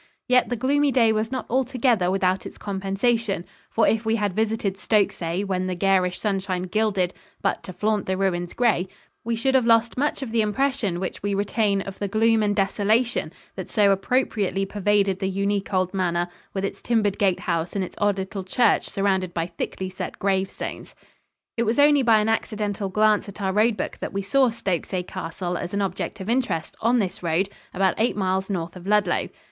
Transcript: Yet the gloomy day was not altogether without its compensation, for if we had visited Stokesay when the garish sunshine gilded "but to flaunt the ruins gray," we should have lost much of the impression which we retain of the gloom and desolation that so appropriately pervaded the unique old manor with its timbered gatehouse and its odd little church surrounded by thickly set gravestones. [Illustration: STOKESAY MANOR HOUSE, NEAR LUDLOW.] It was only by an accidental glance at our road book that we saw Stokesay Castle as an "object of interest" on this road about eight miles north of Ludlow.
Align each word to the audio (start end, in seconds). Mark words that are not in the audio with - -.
Yet 0.27 0.49
the 0.49 0.55
gloomy 0.55 0.91
day 0.91 1.11
was 1.13 1.31
not 1.31 1.45
altogether 1.47 2.09
without 2.09 2.47
its 2.47 2.57
compensation, 2.57 3.45
for 3.69 3.87
if 3.87 4.03
we 4.03 4.15
had 4.15 4.35
visited 4.35 4.79
Stokesay 4.79 5.43
when 5.43 5.67
the 5.67 5.75
garish 5.75 6.19
sunshine 6.19 6.63
gilded 6.63 7.13
"but 7.43 7.61
to 7.61 7.71
flaunt 7.71 8.07
the 8.07 8.17
ruins 8.17 8.55
gray," 8.55 8.87
we 9.23 9.35
should 9.35 9.53
have 9.53 9.67
lost 9.67 9.99
much 9.99 10.23
of 10.23 10.31
the 10.31 10.41
impression 10.41 10.99
which 10.99 11.21
we 11.21 11.35
retain 11.35 11.81
of 11.81 11.99
the 11.99 12.07
gloom 12.07 12.41
and 12.41 12.55
desolation 12.55 13.31
that 13.55 13.69
so 13.69 13.91
appropriately 13.91 14.65
pervaded 14.65 15.19
the 15.19 15.29
unique 15.29 15.71
old 15.71 15.93
manor 15.93 16.29
with 16.51 16.65
its 16.65 16.81
timbered 16.81 17.19
gatehouse 17.19 17.75
and 17.75 17.85
its 17.85 17.93
odd 17.99 18.17
little 18.17 18.43
church 18.43 18.89
surrounded 18.89 19.35
by 19.35 19.45
thickly 19.45 19.87
set 19.87 20.17
gravestones. 20.17 20.95
[Illustration: 20.95 21.03
STOKESAY 21.13 21.25
MANOR 21.27 21.37
HOUSE, 21.37 21.55
NEAR 21.57 21.61
LUDLOW.] 21.61 21.61
It 21.61 21.65
was 21.67 21.79
only 21.79 22.01
by 22.01 22.17
an 22.17 22.29
accidental 22.81 22.89
glance 22.89 23.29
at 23.29 23.39
our 23.43 23.53
road 23.53 23.77
book 23.77 23.99
that 23.99 24.13
we 24.13 24.23
saw 24.23 24.49
Stokesay 24.49 25.03
Castle 25.03 25.57
as 25.59 25.75
an 25.75 25.83
"object 25.83 26.19
of 26.19 26.27
interest" 26.27 26.75
on 26.81 26.97
this 26.97 27.21
road 27.21 27.49
about 27.71 27.93
eight 27.99 28.15
miles 28.17 28.49
north 28.49 28.75
of 28.75 28.87
Ludlow. 28.87 29.29